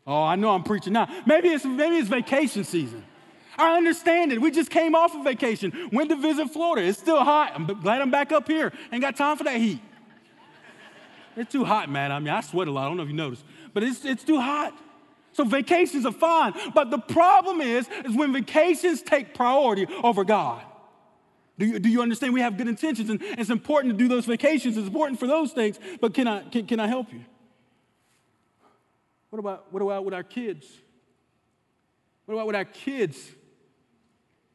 [0.08, 1.08] Oh, I know I'm preaching now.
[1.26, 3.04] Maybe it's maybe it's vacation season.
[3.58, 4.42] I understand it.
[4.42, 6.88] We just came off of vacation, went to visit Florida.
[6.88, 7.52] It's still hot.
[7.54, 8.72] I'm glad I'm back up here.
[8.92, 9.82] Ain't got time for that heat.
[11.36, 12.12] It's too hot, man.
[12.12, 12.86] I mean, I sweat a lot.
[12.86, 14.78] I don't know if you noticed, but it's, it's too hot.
[15.34, 16.54] So vacations are fine.
[16.74, 20.62] But the problem is, is when vacations take priority over God.
[21.58, 22.34] Do you, do you understand?
[22.34, 24.78] We have good intentions, and it's important to do those vacations.
[24.78, 25.80] It's important for those things.
[26.02, 27.24] But can I, can, can I help you?
[29.30, 30.68] What about, what about with our kids?
[32.26, 33.32] What about with our kids?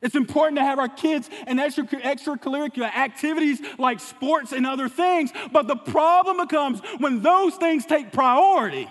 [0.02, 5.66] It's important to have our kids extra, extracurricular activities like sports and other things, but
[5.66, 8.88] the problem becomes when those things take priority.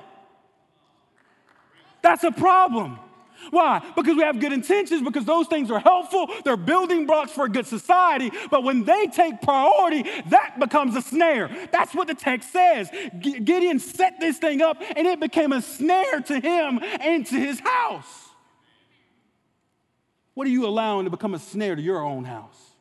[2.02, 3.00] That's a problem.
[3.52, 3.82] Why?
[3.96, 7.50] Because we have good intentions, because those things are helpful, they're building blocks for a
[7.50, 11.50] good society, but when they take priority, that becomes a snare.
[11.72, 12.90] That's what the text says.
[13.20, 17.60] Gideon set this thing up, and it became a snare to him and to his
[17.60, 18.25] house.
[20.36, 22.76] What are you allowing to become a snare to your own house?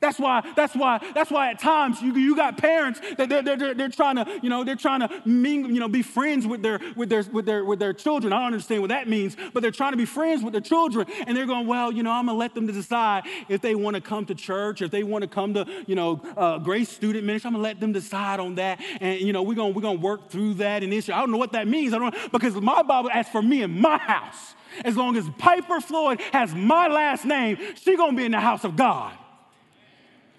[0.00, 3.74] That's why, that's why, that's why at times you, you got parents that they're, they're,
[3.74, 6.80] they're trying to, you know, they're trying to mingle, you know, be friends with their,
[6.96, 8.32] with, their, with, their, with their children.
[8.32, 11.06] I don't understand what that means, but they're trying to be friends with their children.
[11.26, 13.74] And they're going, well, you know, I'm going to let them to decide if they
[13.74, 16.88] want to come to church, if they want to come to, you know, uh, Grace
[16.88, 17.48] Student Ministry.
[17.48, 18.80] I'm going to let them decide on that.
[19.02, 21.12] And, you know, we're going we're gonna work through that and issue.
[21.12, 21.92] I don't know what that means.
[21.92, 24.54] I don't know, because my Bible asks for me in my house.
[24.84, 28.64] As long as Piper Floyd has my last name, she's gonna be in the house
[28.64, 29.16] of God.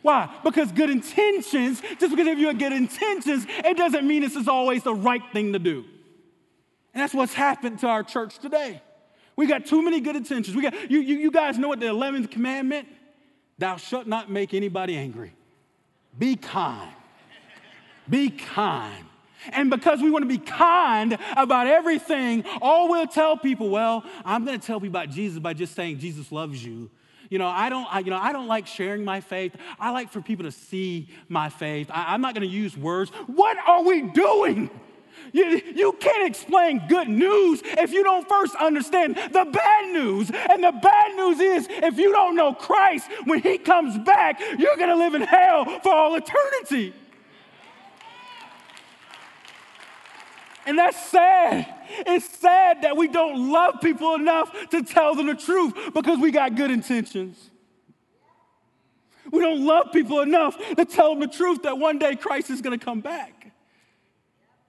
[0.01, 0.33] Why?
[0.43, 4.47] Because good intentions, just because if you have good intentions, it doesn't mean this is
[4.47, 5.85] always the right thing to do.
[6.93, 8.81] And that's what's happened to our church today.
[9.35, 10.55] We got too many good intentions.
[10.55, 12.87] We got you, you, you guys know what the 11th commandment?
[13.57, 15.33] Thou shalt not make anybody angry.
[16.17, 16.91] Be kind.
[18.09, 19.05] Be kind.
[19.49, 24.45] And because we want to be kind about everything, all we'll tell people, well, I'm
[24.45, 26.89] going to tell people about Jesus by just saying Jesus loves you.
[27.29, 29.55] You know, I don't, I, you know, I don't like sharing my faith.
[29.79, 31.89] I like for people to see my faith.
[31.89, 33.09] I, I'm not going to use words.
[33.27, 34.69] What are we doing?
[35.33, 40.29] You, you can't explain good news if you don't first understand the bad news.
[40.29, 44.75] And the bad news is if you don't know Christ, when he comes back, you're
[44.75, 46.93] going to live in hell for all eternity.
[50.65, 51.67] And that's sad.
[52.05, 56.31] It's sad that we don't love people enough to tell them the truth because we
[56.31, 57.49] got good intentions.
[59.31, 62.61] We don't love people enough to tell them the truth that one day Christ is
[62.61, 63.51] going to come back.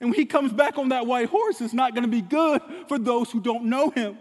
[0.00, 2.60] And when he comes back on that white horse, it's not going to be good
[2.88, 4.18] for those who don't know him.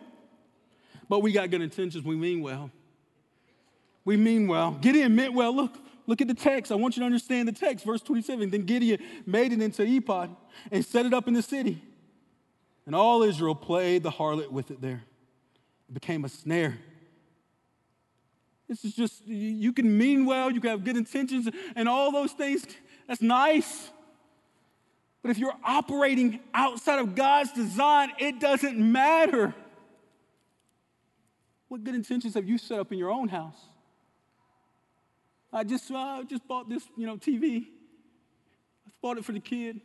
[1.10, 2.04] But we got good intentions.
[2.04, 2.70] We mean well.
[4.06, 4.72] We mean well.
[4.72, 5.56] Gideon meant well.
[5.56, 5.76] Look,
[6.08, 6.72] look at the text.
[6.72, 7.86] I want you to understand the text.
[7.86, 8.50] Verse 27.
[8.50, 10.36] Then Gideon made it into ephod
[10.72, 11.82] and set it up in the city.
[12.86, 15.04] And all Israel played the harlot with it there.
[15.90, 16.78] It became a snare.
[18.68, 22.32] This is just, you can mean well, you can have good intentions, and all those
[22.32, 22.66] things.
[23.06, 23.90] That's nice.
[25.22, 29.54] But if you're operating outside of God's design, it doesn't matter.
[31.68, 33.60] What good intentions have you set up in your own house?
[35.54, 37.68] I just, uh, just bought this, you know, TV.
[38.88, 39.82] I bought it for the kid.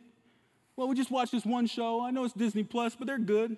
[0.75, 2.01] Well, we just watched this one show.
[2.01, 3.57] I know it's Disney Plus, but they're good.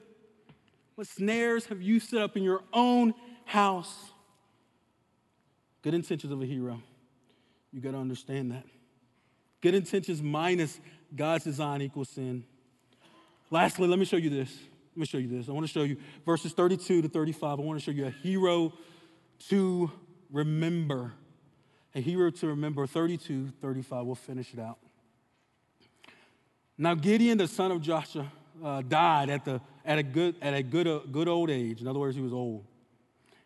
[0.95, 3.13] What snares have you set up in your own
[3.45, 4.11] house?
[5.81, 6.81] Good intentions of a hero.
[7.71, 8.65] You got to understand that.
[9.61, 10.79] Good intentions minus
[11.15, 12.43] God's design equals sin.
[13.51, 14.57] Lastly, let me show you this.
[14.95, 15.49] Let me show you this.
[15.49, 17.59] I want to show you verses 32 to 35.
[17.59, 18.73] I want to show you a hero
[19.49, 19.91] to
[20.31, 21.13] remember.
[21.95, 22.85] A hero to remember.
[22.85, 24.05] 32, 35.
[24.05, 24.77] We'll finish it out.
[26.77, 28.31] Now, Gideon, the son of Joshua,
[28.63, 31.81] uh, died at, the, at a, good, at a good, uh, good old age.
[31.81, 32.65] In other words, he was old.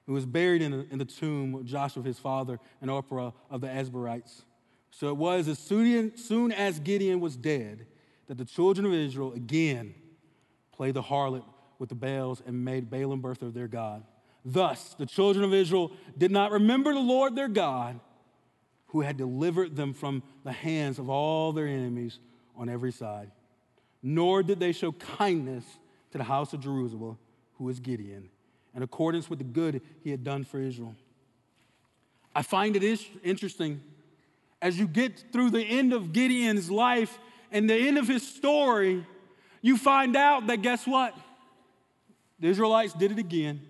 [0.06, 3.62] He was buried in, the, in the tomb of Joshua, his father, and Ophrah of
[3.62, 4.44] the Abiezrites.
[4.92, 7.88] So it was as soon, soon as Gideon was dead
[8.28, 9.96] that the children of Israel again
[10.72, 11.44] played the harlot
[11.80, 14.04] with the Baals and made Baal-Berith their God.
[14.46, 18.00] Thus, the children of Israel did not remember the Lord their God,
[18.94, 22.20] who had delivered them from the hands of all their enemies
[22.56, 23.32] on every side.
[24.04, 25.66] Nor did they show kindness
[26.12, 27.18] to the house of Jerubbaal,
[27.58, 28.30] who is Gideon,
[28.76, 30.96] in accordance with the good he had done for Israel.
[32.36, 33.82] I find it interesting
[34.62, 37.18] as you get through the end of Gideon's life
[37.52, 39.06] and the end of his story,
[39.62, 41.16] you find out that guess what?
[42.40, 43.62] The Israelites did it again.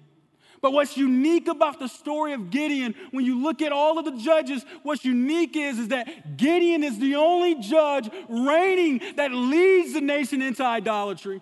[0.63, 4.13] But what's unique about the story of Gideon, when you look at all of the
[4.13, 9.99] judges, what's unique is, is that Gideon is the only judge reigning that leads the
[9.99, 11.41] nation into idolatry.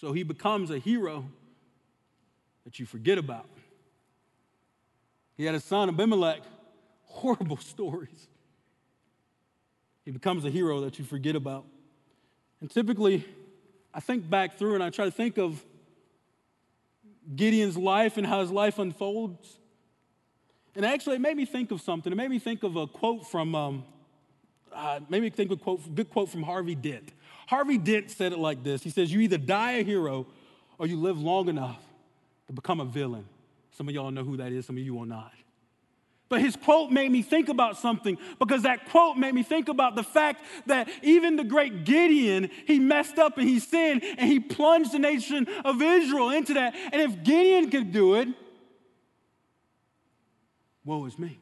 [0.00, 1.28] So he becomes a hero
[2.64, 3.48] that you forget about.
[5.36, 6.42] He had a son, Abimelech,
[7.06, 8.28] horrible stories.
[10.04, 11.64] He becomes a hero that you forget about.
[12.60, 13.24] And typically,
[13.92, 15.60] I think back through and I try to think of
[17.34, 19.58] Gideon's life and how his life unfolds.
[20.74, 22.12] And actually, it made me think of something.
[22.12, 23.84] It made me think of a quote from, um,
[24.72, 27.12] uh, made me think of a quote, good quote from Harvey Dent.
[27.46, 30.26] Harvey Dent said it like this He says, You either die a hero
[30.78, 31.82] or you live long enough
[32.46, 33.24] to become a villain.
[33.72, 35.32] Some of y'all know who that is, some of you will not.
[36.28, 39.94] But his quote made me think about something because that quote made me think about
[39.94, 44.40] the fact that even the great Gideon, he messed up and he sinned and he
[44.40, 46.74] plunged the nation of Israel into that.
[46.92, 48.28] And if Gideon could do it,
[50.84, 51.38] woe is me.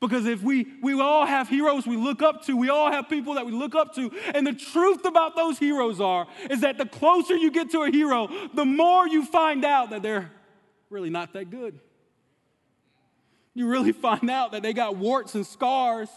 [0.00, 3.34] Because if we, we all have heroes we look up to, we all have people
[3.34, 4.10] that we look up to.
[4.34, 7.90] And the truth about those heroes are, is that the closer you get to a
[7.90, 10.30] hero, the more you find out that they're
[10.90, 11.78] really not that good
[13.60, 16.08] you really find out that they got warts and scars.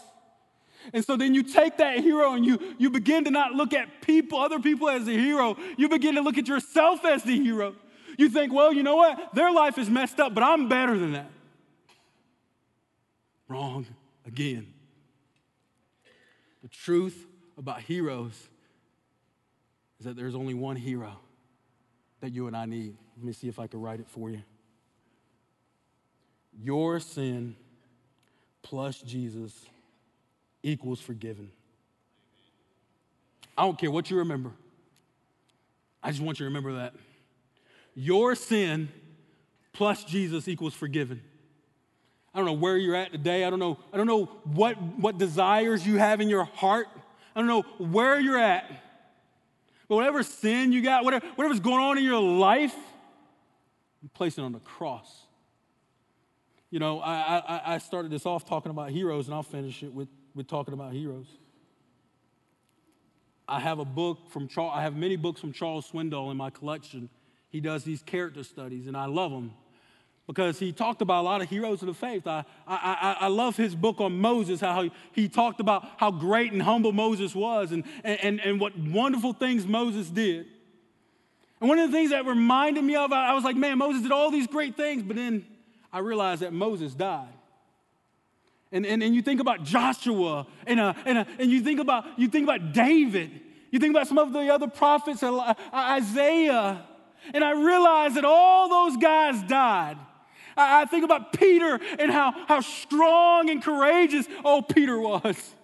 [0.94, 4.00] And so then you take that hero and you, you begin to not look at
[4.00, 5.56] people, other people as a hero.
[5.76, 7.74] You begin to look at yourself as the hero.
[8.16, 9.34] You think, well, you know what?
[9.34, 11.30] Their life is messed up, but I'm better than that.
[13.46, 13.86] Wrong
[14.26, 14.72] again.
[16.62, 17.26] The truth
[17.58, 18.48] about heroes
[19.98, 21.18] is that there's only one hero
[22.20, 22.96] that you and I need.
[23.18, 24.42] Let me see if I can write it for you.
[26.62, 27.56] Your sin
[28.62, 29.66] plus Jesus
[30.62, 31.50] equals forgiven.
[33.56, 34.50] I don't care what you remember.
[36.02, 36.94] I just want you to remember that.
[37.94, 38.88] Your sin
[39.72, 41.22] plus Jesus equals forgiven.
[42.34, 43.44] I don't know where you're at today.
[43.44, 46.88] I don't know, I don't know what, what desires you have in your heart.
[47.34, 48.68] I don't know where you're at.
[49.88, 52.74] But whatever sin you got, whatever, whatever's going on in your life,
[54.14, 55.23] place it on the cross.
[56.74, 59.94] You know, I, I, I started this off talking about heroes, and I'll finish it
[59.94, 61.28] with, with talking about heroes.
[63.46, 66.50] I have a book from Charles, I have many books from Charles Swindoll in my
[66.50, 67.10] collection.
[67.48, 69.52] He does these character studies, and I love them
[70.26, 72.26] because he talked about a lot of heroes of the faith.
[72.26, 76.60] I, I, I, love his book on Moses, how he, talked about how great and
[76.60, 80.46] humble Moses was and, and, and what wonderful things Moses did.
[81.60, 84.10] And one of the things that reminded me of, I was like, man, Moses did
[84.10, 85.46] all these great things, but then
[85.94, 87.32] I realized that Moses died.
[88.72, 92.18] And, and, and you think about Joshua, and, uh, and, uh, and you, think about,
[92.18, 93.30] you think about David,
[93.70, 96.84] you think about some of the other prophets, uh, Isaiah,
[97.32, 99.96] and I realized that all those guys died.
[100.56, 105.54] I think about Peter and how, how strong and courageous old Peter was.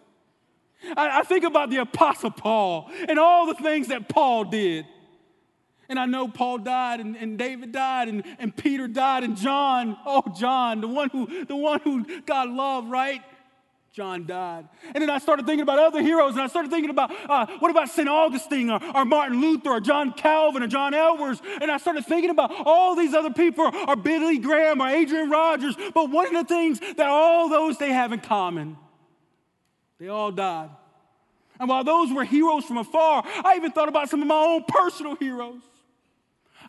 [0.96, 4.86] I, I think about the Apostle Paul and all the things that Paul did.
[5.90, 9.96] And I know Paul died and, and David died and, and Peter died and John,
[10.06, 13.20] oh John, the one who the one who God loved, right?
[13.92, 14.68] John died.
[14.94, 17.72] And then I started thinking about other heroes, and I started thinking about uh, what
[17.72, 18.08] about St.
[18.08, 21.42] Augustine or, or, Martin Luther or John Calvin or John Edwards.
[21.60, 25.74] And I started thinking about all these other people or Billy Graham or Adrian Rogers.
[25.92, 28.76] But one of the things that all those they have in common,
[29.98, 30.70] they all died.
[31.58, 34.64] And while those were heroes from afar, I even thought about some of my own
[34.68, 35.62] personal heroes.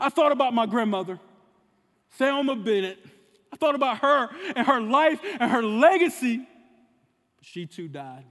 [0.01, 1.19] I thought about my grandmother,
[2.11, 2.99] Thelma Bennett.
[3.53, 6.47] I thought about her and her life and her legacy
[7.41, 8.25] she too died.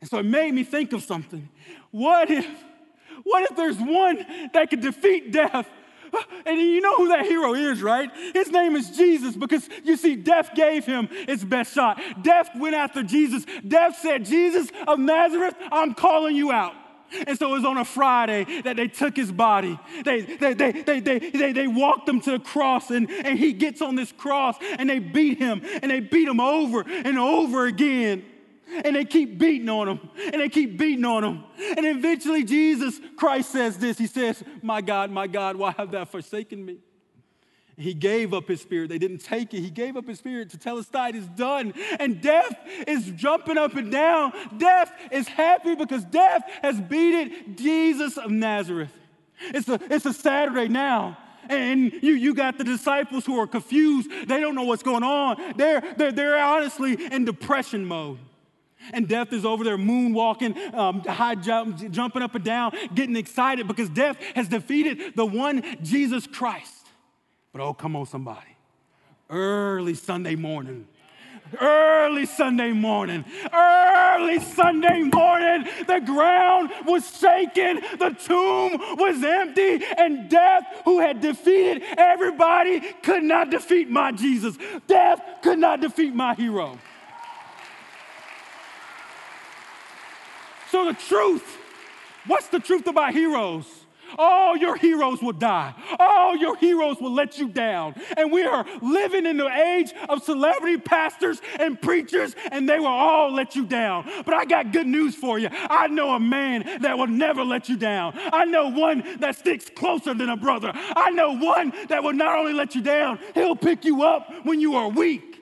[0.00, 1.48] And so it made me think of something.
[1.90, 2.46] What if,
[3.22, 5.68] what if there's one that could defeat death?
[6.12, 8.10] Uh, and you know who that hero is, right?
[8.34, 12.00] His name is Jesus because you see, death gave him its best shot.
[12.22, 13.44] Death went after Jesus.
[13.66, 16.74] Death said, Jesus of Nazareth, I'm calling you out.
[17.26, 19.78] And so it was on a Friday that they took his body.
[20.04, 23.52] They, they, they, they, they, they, they walked him to the cross, and, and he
[23.52, 27.66] gets on this cross, and they beat him, and they beat him over and over
[27.66, 28.24] again.
[28.84, 30.00] And they keep beating on him,
[30.32, 31.44] and they keep beating on him.
[31.76, 36.04] And eventually, Jesus Christ says this He says, My God, my God, why have thou
[36.04, 36.78] forsaken me?
[37.78, 38.88] He gave up his spirit.
[38.88, 39.60] They didn't take it.
[39.60, 41.74] He gave up his spirit to tell us that it's done.
[42.00, 42.56] And death
[42.86, 44.32] is jumping up and down.
[44.56, 48.92] Death is happy because death has beaten Jesus of Nazareth.
[49.40, 51.18] It's a, it's a Saturday now.
[51.50, 54.10] And you, you got the disciples who are confused.
[54.10, 55.54] They don't know what's going on.
[55.56, 58.18] They're, they're, they're honestly in depression mode.
[58.92, 63.66] And death is over there moonwalking, um, high jump, jumping up and down, getting excited
[63.68, 66.72] because death has defeated the one Jesus Christ.
[67.56, 68.54] But oh, come on, somebody.
[69.30, 70.86] Early Sunday morning.
[71.58, 80.28] Early Sunday morning, early Sunday morning, the ground was shaken, the tomb was empty, and
[80.28, 84.58] death, who had defeated everybody, could not defeat my Jesus.
[84.88, 86.78] Death could not defeat my hero.
[90.72, 91.58] So, the truth
[92.26, 93.85] what's the truth about heroes?
[94.18, 95.74] All your heroes will die.
[95.98, 97.94] All your heroes will let you down.
[98.16, 102.86] And we are living in the age of celebrity pastors and preachers, and they will
[102.86, 104.08] all let you down.
[104.24, 105.48] But I got good news for you.
[105.52, 108.14] I know a man that will never let you down.
[108.16, 110.72] I know one that sticks closer than a brother.
[110.74, 114.60] I know one that will not only let you down, he'll pick you up when
[114.60, 115.40] you are weak.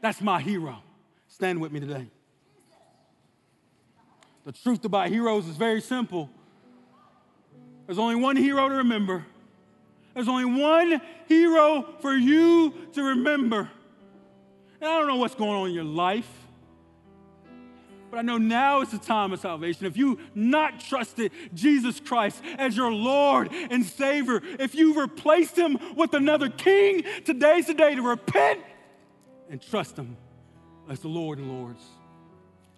[0.00, 0.82] That's my hero.
[1.28, 2.08] Stand with me today.
[4.44, 6.28] The truth about heroes is very simple
[7.92, 9.26] there's only one hero to remember.
[10.14, 13.70] There's only one hero for you to remember.
[14.80, 16.30] And I don't know what's going on in your life,
[18.10, 19.84] but I know now is the time of salvation.
[19.84, 25.78] If you not trusted Jesus Christ as your Lord and Savior, if you've replaced him
[25.94, 28.62] with another king, today's the day to repent
[29.50, 30.16] and trust him
[30.88, 31.84] as the Lord and Lords.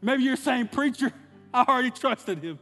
[0.02, 1.12] Maybe you're saying, Preacher,
[1.52, 2.58] I already trusted him.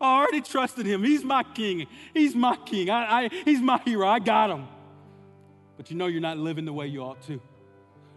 [0.00, 1.02] I already trusted him.
[1.02, 1.86] He's my king.
[2.14, 2.90] He's my king.
[2.90, 4.06] I, I, he's my hero.
[4.06, 4.66] I got him.
[5.76, 7.40] But you know you're not living the way you ought to.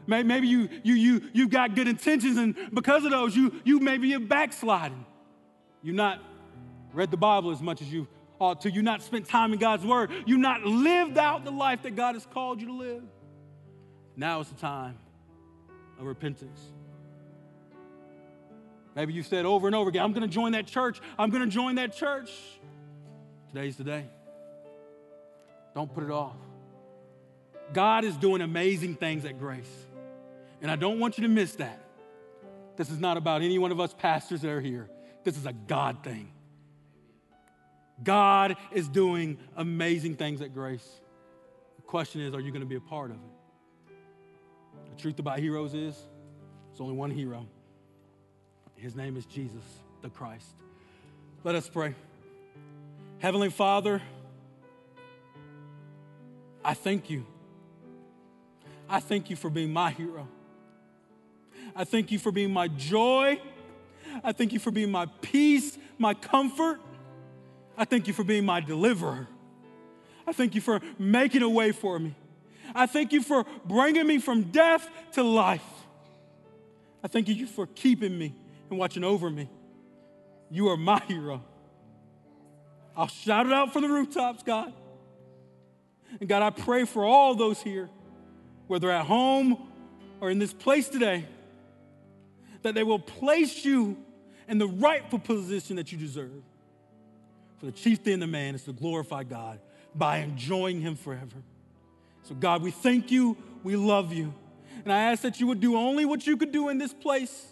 [0.08, 4.08] Maybe you, you, you, you got good intentions, and because of those, you, you maybe
[4.08, 5.06] you're backsliding.
[5.84, 6.20] You've not
[6.94, 8.08] read the Bible as much as you
[8.40, 8.72] ought to.
[8.72, 10.10] You've not spent time in God's Word.
[10.26, 13.04] You've not lived out the life that God has called you to live.
[14.16, 14.98] Now is the time
[16.00, 16.60] of repentance.
[19.00, 21.00] Maybe you said over and over again, I'm going to join that church.
[21.18, 22.30] I'm going to join that church.
[23.47, 24.04] Today's the day.
[25.74, 26.36] Don't put it off.
[27.72, 29.72] God is doing amazing things at Grace.
[30.62, 31.82] And I don't want you to miss that.
[32.76, 34.89] This is not about any one of us pastors that are here.
[35.24, 36.34] This is a God thing.
[38.04, 41.00] God is doing amazing things at Grace.
[41.78, 43.95] The question is, are you going to be a part of it?
[44.89, 45.95] The truth about heroes is,
[46.68, 47.47] there's only one hero.
[48.82, 49.64] His name is Jesus
[50.02, 50.48] the Christ.
[51.44, 51.96] Let us pray.
[53.20, 54.02] Heavenly Father,
[56.64, 57.26] I thank you.
[58.88, 60.30] I thank you for being my hero.
[61.76, 63.42] I thank you for being my joy.
[64.24, 66.80] I thank you for being my peace, my comfort.
[67.78, 69.28] I thank you for being my deliverer.
[70.26, 72.16] I thank you for making a way for me.
[72.74, 75.66] I thank you for bringing me from death to life.
[77.04, 78.36] I thank you for keeping me
[78.70, 79.49] and watching over me.
[80.49, 81.43] You are my hero.
[82.95, 84.74] I'll shout it out from the rooftops, God.
[86.20, 87.89] And God, I pray for all those here,
[88.67, 89.70] whether at home
[90.20, 91.26] or in this place today,
[92.63, 93.97] that they will place you
[94.47, 96.43] in the rightful position that you deserve.
[97.59, 99.59] For the chief thing of man is to glorify God
[99.93, 101.38] by enjoying Him forever.
[102.24, 103.38] So, God, we thank you.
[103.63, 104.34] We love you.
[104.84, 107.45] And I ask that you would do only what you could do in this place.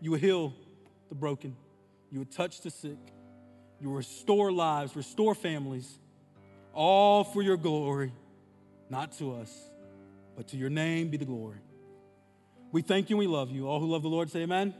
[0.00, 0.54] You would heal
[1.08, 1.56] the broken,
[2.10, 2.98] you would touch the sick,
[3.80, 5.98] you would restore lives, restore families,
[6.72, 8.12] all for your glory,
[8.88, 9.70] not to us,
[10.36, 11.58] but to your name be the glory.
[12.72, 13.68] We thank you and we love you.
[13.68, 14.74] All who love the Lord say amen.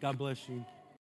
[0.00, 0.64] God bless you.